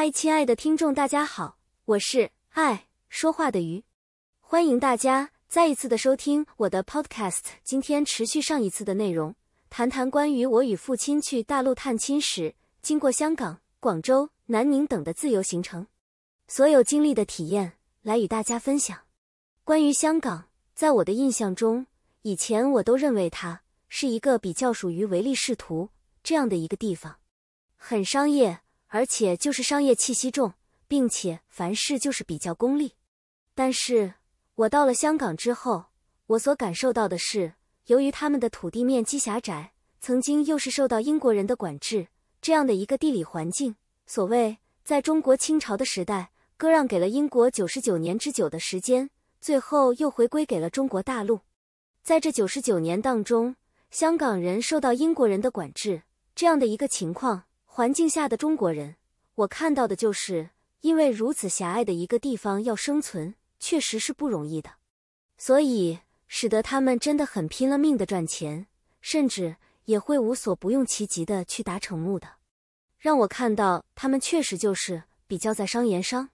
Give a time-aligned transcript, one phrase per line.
[0.00, 3.84] 嗨，亲爱的听众，大家好，我是爱说话的鱼，
[4.40, 7.42] 欢迎大家再一次的收听我的 Podcast。
[7.64, 9.34] 今天持续上一次的内容，
[9.68, 15.86] 谈谈关于我与父亲去大陆探亲时，经过香港、广州、南宁等的自由行程，
[16.48, 18.98] 所有经历的体验，来与大家分享。
[19.64, 21.86] 关于香港，在我的印象中，
[22.22, 23.60] 以前我都认为它
[23.90, 25.90] 是一个比较属于唯利是图
[26.22, 27.16] 这样的一个地方，
[27.76, 28.62] 很商业。
[28.92, 30.52] 而且就是商业气息重，
[30.88, 32.94] 并且凡事就是比较功利。
[33.54, 34.14] 但是
[34.56, 35.86] 我到了香港之后，
[36.26, 37.54] 我所感受到的是，
[37.86, 42.08] 由于他们的土地面积狭窄，曾经又是受到英国人的管制，
[42.42, 49.08] 这样的一个地理环境，所谓在中国清朝的时代割让给了英国九十九年之久的时间，
[49.40, 51.40] 最后又回归给了中国大陆。
[52.02, 53.54] 在这九十九年当中，
[53.92, 56.02] 香港人受到英国人的管制，
[56.34, 57.44] 这样的一个情况。
[57.80, 58.96] 环境下的中国人，
[59.36, 60.50] 我看到的就是，
[60.82, 64.72] 因为如此狭隘的一个地方要生存，确实是不容易的，
[65.38, 68.66] 所以使得他们真的很拼了命的赚钱，
[69.00, 69.56] 甚至
[69.86, 72.28] 也会无所不用其极的去达成目的，
[72.98, 76.28] 让我看到他们确实就是比较在商言商。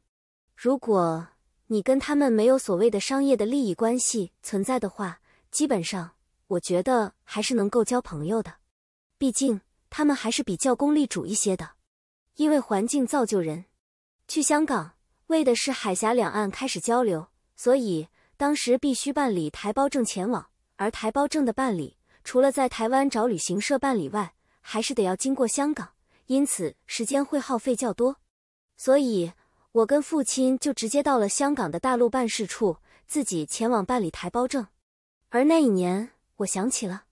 [0.56, 1.28] 如果
[1.68, 5.20] 你跟他们没有所谓的商业的利益关系存在的话，
[5.52, 6.10] 基本上
[6.48, 8.54] 我觉得还是能够交朋友的，
[9.16, 9.60] 毕竟。
[9.96, 11.70] 他们还是比较功利主一些的，
[12.34, 13.64] 因为环境造就人。
[14.28, 14.92] 去香港
[15.28, 20.48] 为的是海峡两岸开始交流，所以当时必须办理台胞证前往。
[20.76, 25.94] 而台胞证的办理，除了在台湾找旅行社办理外，还是得要经过香港，
[26.26, 28.16] 因此时间会耗费较多。
[28.76, 29.32] 所以，
[29.72, 32.76] 我跟父亲就直接到了香港的大陆办事处，
[33.06, 34.66] 自己前往办理台胞证。
[35.30, 37.04] 而那一年，我想起了，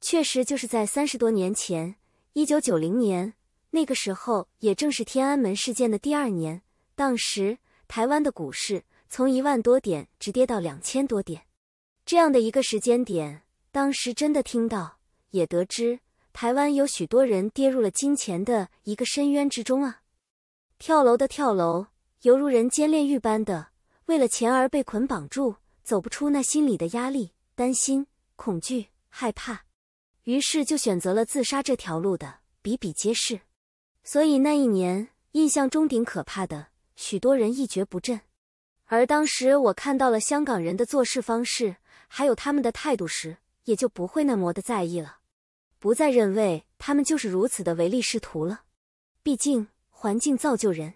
[0.00, 1.96] 确实就是在三十多年前。
[2.34, 3.34] 一九九零年，
[3.72, 6.62] 那个时候也正是天安门事件的第二年。
[6.94, 11.42] 当时台湾的股市从一万多点直跌到两千多点，
[12.06, 14.96] 这样的一个时间点，当时真的听到，
[15.32, 16.00] 也得知
[16.32, 20.00] 台湾有许多人跌入了金钱的一个深渊之中啊！
[20.78, 21.88] 跳楼的跳楼，
[22.22, 23.68] 犹如人间炼狱般的，
[24.06, 28.06] 为了钱而被捆绑住，走不出那心里的压力、担心、
[28.36, 29.64] 恐惧、害怕。
[30.24, 33.40] 于是就选择了自杀这条路的比比皆是，
[34.04, 38.20] 所以那一年印象中顶可怕的，许多人一蹶不振。
[38.84, 45.18] 而当时我看到了香港人的做事方式，还有他们的态度时，也就不会那么的在意了，
[45.78, 48.64] 不再认为他们就是如此的唯利是图了。
[49.22, 50.94] 毕竟环境造就人。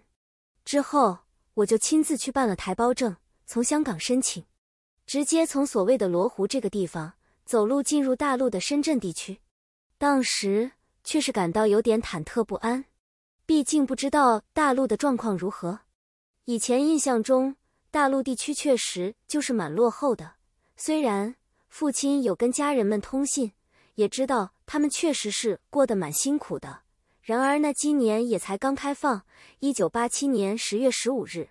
[0.63, 1.19] 之后
[1.55, 4.45] 我就亲自去办了台胞证，从香港申请，
[5.05, 7.16] 直接从所谓的罗湖这个地方。
[7.47, 9.39] 走路进入大陆的深圳地区，
[9.97, 12.83] 当时却是感到有点忐忑不安，
[13.45, 15.79] 毕竟不知道大陆的状况如何。
[16.43, 17.55] 以前印象中，
[17.89, 20.33] 大陆地区确实就是蛮落后的。
[20.75, 21.35] 虽然
[21.69, 23.53] 父亲有跟家人们通信，
[23.95, 26.81] 也知道他们确实是过得蛮辛苦的。
[27.21, 29.23] 然而那今年也才刚开放，
[29.59, 31.49] 一九八七年十月十五日。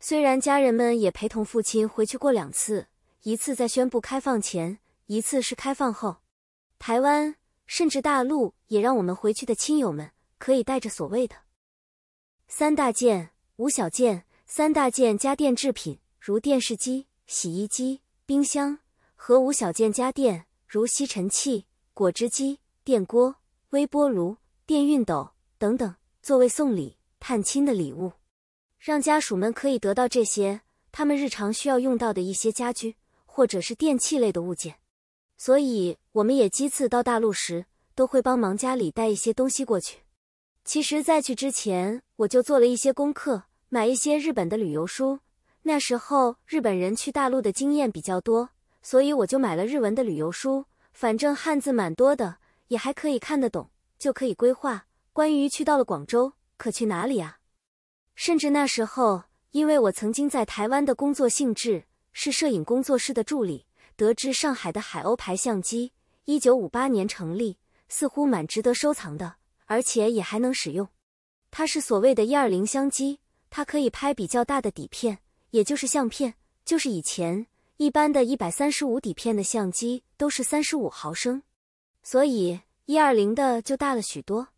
[0.00, 2.86] 虽然家人们也陪同父亲回去过两次，
[3.22, 4.78] 一次在宣布开放前。
[5.06, 6.18] 一次是开放后，
[6.78, 7.36] 台湾
[7.66, 11.36] 甚至大陆也让我们回去的亲友们可以带着所谓的
[12.48, 14.24] 三大件、五小件。
[14.48, 18.78] 三大件家电制品如电视机、洗衣机、冰箱
[19.16, 23.34] 和五小件家电如吸尘器、果汁机、电锅、
[23.70, 28.12] 微波炉、电熨斗等等，作为送礼探亲的礼物，
[28.78, 30.60] 让家属们可以得到这些
[30.92, 32.94] 他们日常需要用到的一些家居
[33.24, 34.78] 或者是电器类的物件。
[35.36, 39.98] 所以，我们也几次到大陆时，都会帮忙家里带一些东西过去。
[40.64, 45.20] 其实，在去之前，我就做了一些功课，买一些日本的旅游书。
[45.62, 48.50] 那时候，日本人去大陆的经验比较多，
[48.82, 50.64] 所以我就买了日文的旅游书。
[50.92, 57.38] 反正汉字蛮多的，也还可以看得懂，就可以规划关于去到了广州可去哪里啊。
[58.14, 63.66] 甚至那时候，因为我曾经在台湾的工作性质是摄影工作室的助理。
[63.96, 65.92] 得知上海的海鸥牌相机
[66.26, 67.56] 一九五八年成立，
[67.88, 70.86] 似乎蛮值得收藏的，而且也还能使用。
[71.50, 75.18] 它是所谓的“一二零”相机，它可以拍比较大的底片，
[75.50, 76.34] 也就是相片。
[76.64, 77.46] 就是以前
[77.76, 81.42] 一般的一百三十五底片的相机都是三十五毫升，
[82.02, 84.48] 所以一二零的就大了许多。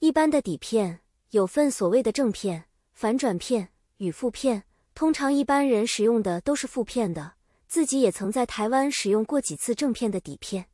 [0.00, 1.00] 一般的底片
[1.30, 4.64] 有份所谓的正片、反转片与负片，
[4.94, 7.34] 通常一般人使用的都是负片的。
[7.66, 10.66] 自己也曾在台湾使用过几次正片的底片，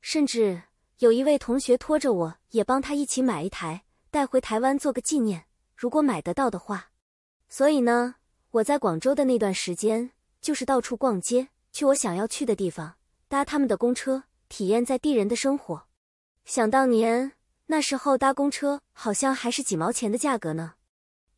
[0.00, 0.62] 甚至
[0.98, 5.44] 有一位同学拖着我，也帮他一起买一台带回台湾做个纪念。
[5.76, 6.90] 如果买得到的话。
[7.48, 8.16] 所以呢，
[8.50, 12.96] 我在广州的那段时间，就是到处逛街，去我想要去的地方，
[13.26, 15.86] 搭他们的公车，体验在地人的生活。
[16.44, 17.32] 想当年，
[17.66, 20.74] 那时候搭公车好像还是几毛钱的价格呢。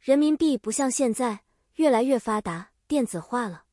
[0.01, 1.41] 人民币不像现在
[1.75, 3.65] 越来越发达，电子化了。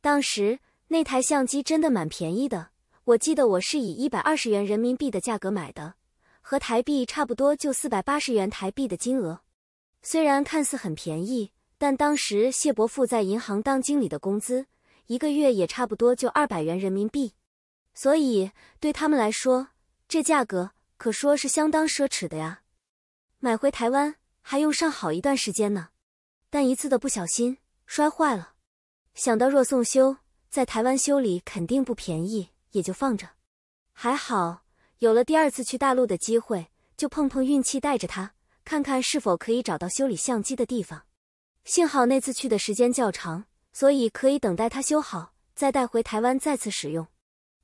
[0.00, 0.58] 当时
[0.88, 2.70] 那台相机真的蛮便宜的，
[3.04, 5.94] 我记得我是以一百二十元人民币的价格买的，
[6.40, 9.40] 和台币差不多，就四百八十元台币的金额。
[10.02, 14.66] 虽然看似很便宜，但当时谢伯父在银行当经理的工资
[15.06, 17.34] 一个月也差不多就二百元人民币，
[17.94, 18.50] 所以
[18.80, 19.68] 对他们来说，
[20.08, 22.62] 这价格可说是相当奢侈的呀。
[23.38, 24.16] 买回台湾。
[24.48, 25.88] 还用上好一段时间呢，
[26.50, 28.52] 但一次的不小心摔坏了。
[29.12, 30.18] 想到若送修，
[30.56, 33.28] 在台湾修理肯定不便宜，也就放着。
[33.92, 34.62] 还好
[35.00, 38.32] 有了第二次去大陆的机会，就碰碰运气，带着它
[38.64, 41.02] 看看是否可以找到修理相机的地方。
[41.66, 43.44] 幸好那次去的时间较长，
[43.74, 47.06] 所以可以等待它修好，再带回台湾再次使用。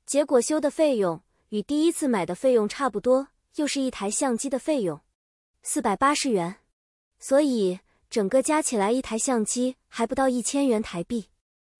[0.05, 1.19] 结果修的费用
[1.49, 5.01] 与第一次买的费用差不多，又是一台相机的费用，
[5.63, 6.57] 四百八十元。
[7.17, 7.79] 所以
[8.11, 11.29] 整个加起来，一台相机还不到一千元台币。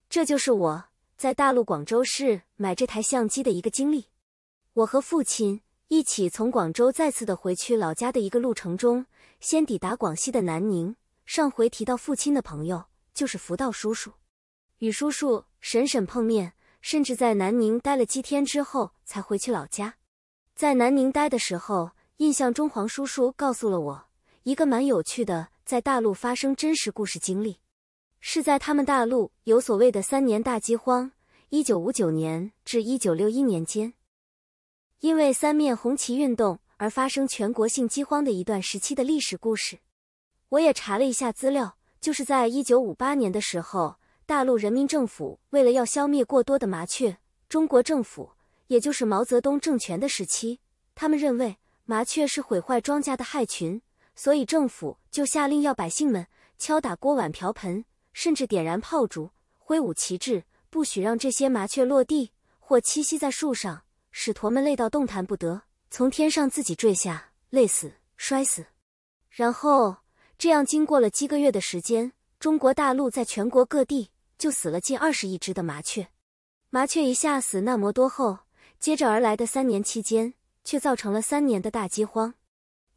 [0.10, 0.86] 这就是我
[1.24, 4.08] 在大陆广州市买这台相机的一个经历。
[4.74, 9.06] 我和父亲一起从广州再次的回去老家的一个路程中，
[9.40, 10.98] 先抵达广西的南宁。
[11.26, 12.84] 上回提到父亲的朋友
[13.14, 14.12] 就是福道叔叔，
[14.80, 19.96] 与叔叔、婶婶碰面，甚至在南宁待了几天之后才回去老家。
[20.54, 24.06] 在南宁待的时候，印象中黄叔叔告诉了我。
[24.44, 27.60] 一个蛮有趣的，在大陆发生真实故事经历，
[28.26, 31.12] 是在他们大陆有所谓的三年大饥荒，
[31.50, 33.94] 一九五九年至一九六一年间，
[35.02, 39.80] 因为三面红旗运动而发生全国性饥荒的一段时期的历史故事。
[40.48, 47.18] 我也查了一下资料，就是在一九五八年的时候，大陆人民政府为了要消灭过多的麻雀，
[47.50, 48.32] 中国政府
[48.68, 50.62] 也就是毛泽东政权的时期，
[50.96, 53.82] 他们认为麻雀是毁坏庄稼的害群。
[54.16, 56.28] 所以政府就下令要百姓们
[56.58, 68.66] 敲打锅碗瓢盆，甚至点燃炮竹、挥舞旗帜，不许让这些麻雀落地或栖息在树上，使驼们累到动弹不得，从天上自己坠下，累死、摔死。
[69.30, 69.98] 然后
[70.38, 76.08] 这样经过了几个月的时间，中国大陆在全国各地就死了近二十亿只的麻雀。
[76.70, 78.40] 麻雀一下死那么多后，
[78.80, 80.34] 接着而来的三年期间，
[80.64, 82.36] 却造成了三年的大饥荒，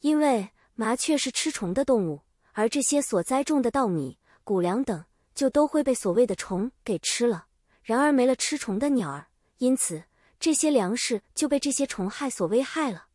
[0.00, 0.50] 因为。
[0.78, 2.20] 麻雀是吃虫的动物，
[2.52, 5.04] 而这些所栽种的稻米、谷粮等，
[5.34, 7.46] 就都会被所谓的虫给吃了。
[7.82, 9.26] 然而没了吃虫的鸟儿，
[9.58, 10.04] 因此
[10.38, 13.06] 这些粮食就被这些虫害所危害了。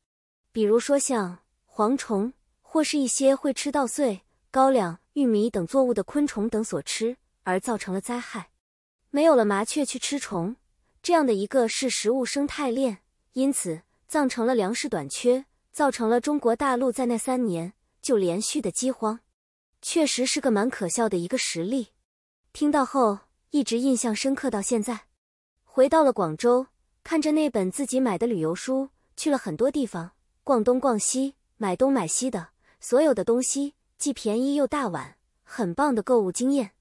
[0.51, 1.39] 比如说像
[1.73, 8.49] 蝗虫，或是一些会吃稻穗、高粱、玉米等作物的昆虫等所吃，而造成了灾害。
[9.09, 10.57] 没有了麻雀去吃虫，
[11.01, 12.97] 这样的一个是食物生态链，
[13.31, 15.45] 因此造成了粮食短缺。
[15.71, 19.21] 造成了中国大陆在那三年就连续的饥荒，
[19.81, 21.89] 确实是个蛮可笑的一个实例。
[22.53, 23.19] 听到后
[23.49, 25.01] 一直印象深刻到现在。
[25.63, 26.67] 回到了广州，
[27.03, 30.11] 看着那本自己买的旅游书，去了很多地方，
[30.43, 36.71] 逛东逛西，买东买西的，所有的东西既便宜又大碗，很棒的购物经验。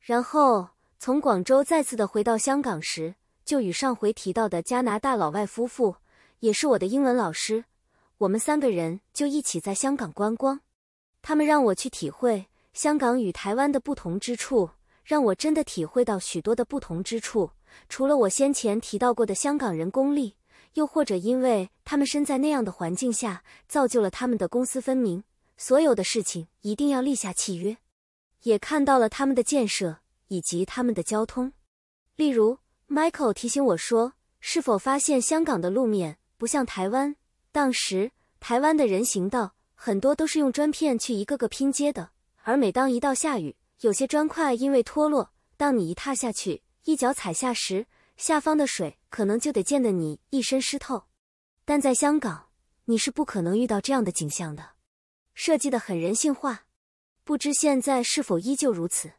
[0.00, 5.96] 然后从广州再次的回到香港时，就与上回提到的加拿大老外夫妇，
[6.38, 7.64] 也是我的英文老师。
[8.18, 10.60] 我们三个人就一起在香港观光，
[11.28, 14.70] 他们让我去体会香港与台湾的不同之处，
[15.04, 17.50] 让我真的体会到许多的不同之处。
[17.86, 20.36] 除了我先前提到过的香港人功利，
[20.72, 25.22] 又或者因为他们身在那样的环境下，造就了他们的公私分明，
[25.58, 27.76] 所有的事情一定要立下契约，
[28.44, 31.52] 也看到了他们的建设以及他们的交通。
[32.16, 32.56] 例如
[32.88, 37.16] ，Michael 提醒我说，是否发现香港的路面不像台湾？
[37.52, 42.10] 当时台湾的人行道很多都是用砖片去一个个拼接的，
[42.42, 51.04] 而每当一到下雨，有些砖块因为脱落，当你一踏下去，一脚踩下时，下方的水可能就得溅得你一身湿透。
[51.64, 52.48] 但在香港，
[52.86, 54.70] 你是不可能遇到这样的景象的，
[55.32, 56.64] 设计的很人性化，
[57.22, 59.12] 不知现在是否依旧如此。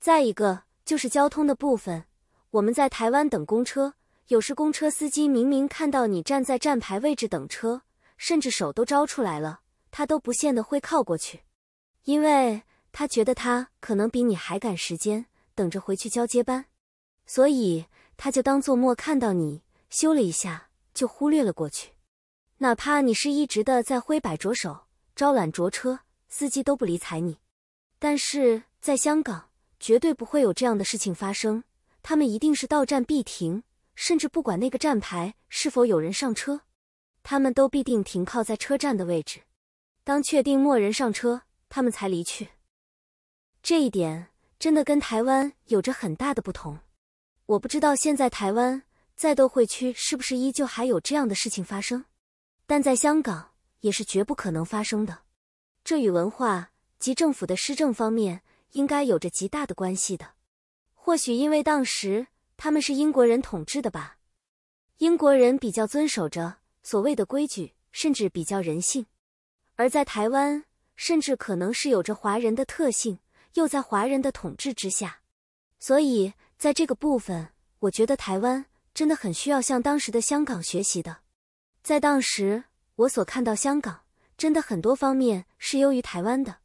[0.00, 2.06] 再一个就是交通的部分，
[2.52, 3.92] 我们在台湾等公车。
[4.28, 7.82] 有时公车司机明明看到你站在站牌位置等车，
[8.16, 11.42] 甚至手都招出来了，他都不见得会靠过去，
[12.04, 16.66] 因为他觉得他可能比你还赶时间，等着回去交接班，
[17.26, 21.92] 所以他就当做没看到你，咻了一下就忽略了过去。
[22.58, 27.38] 哪怕你是一直的在挥摆着手招揽着车，司机都不理睬你。
[27.98, 31.64] 但是在香港，绝对不会有这样的事情发生。
[32.02, 33.62] 他们一定是到站必停，
[33.94, 36.62] 甚至不管那个站牌是否有人上车，
[37.22, 39.42] 他们都必定停靠在车站的位置。
[40.04, 42.48] 当确定没人上车，他们才离去。
[43.62, 44.28] 这一点
[44.58, 46.78] 真的跟台湾有着很大的不同。
[47.46, 48.82] 我不知道现在台湾
[49.14, 52.04] 在斗会区是不是依旧还有这样的事情发生，
[52.66, 55.20] 但在香港也是绝不可能发生的。
[55.84, 58.42] 这与文化及政府的施政方面
[58.72, 60.34] 应该有着极大的关系的。
[60.94, 64.18] 或许因为当时他们是英国人统治的吧，
[64.98, 69.04] 英国人比较遵守着所谓的规矩，甚至比较人性；
[69.80, 73.18] 而在台湾，甚至可能是有着华人的特性，
[73.54, 75.20] 又在华人的统治之下。
[75.78, 81.20] 所以在这个部分，我觉得台湾真的很需要向当时的香港学习的。
[81.82, 82.64] 在当时，
[82.96, 84.02] 我所看到香港
[84.36, 86.58] 真的很多方面是优于台湾的，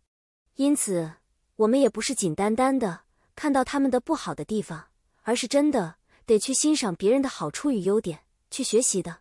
[0.56, 1.14] 因此
[1.56, 3.04] 我们也不是简单单的。
[3.34, 4.90] 看到他们的不好的地方，
[5.22, 5.96] 而是真的
[6.26, 9.20] 得去欣赏别人的好处与优点，去学习的。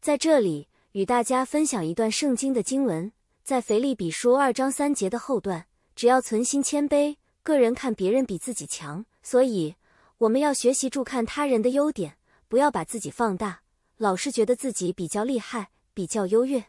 [0.00, 3.10] 在这里与大家分享一段圣经的经文，
[3.44, 9.04] 在腓立比书二章三节的后段，只要存心谦卑，个人看别人比自己强。
[9.22, 9.74] 所以
[10.16, 12.16] 我们要学习注看他人的优点，
[12.48, 13.60] 不要把自己放大，
[13.98, 16.64] 老是觉得自己比较厉害、比较优越，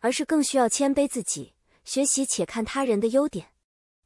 [0.00, 3.46] 而是更需要谦卑自己，学习且看他人的优点。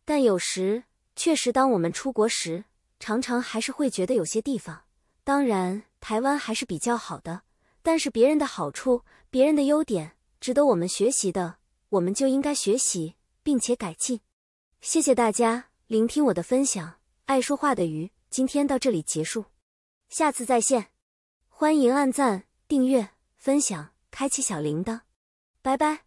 [0.04, 0.84] 但有时。
[1.18, 2.66] 确实，当我们出国时，
[3.00, 4.82] 常常还是会觉得有些地方，
[5.25, 7.40] 当然台湾还是比较好的。
[7.82, 11.56] 但是别人的好处、别人的优点，值得我们学习的，
[11.90, 14.20] 我们就应该学习并且改进。
[14.80, 19.46] 谢谢大家聆听我的分享，爱说话的鱼今天到这里结束，
[20.08, 20.88] 下次再见。
[21.48, 25.00] 欢迎按赞、订阅、分享、开启小铃铛，
[25.62, 26.05] 拜拜。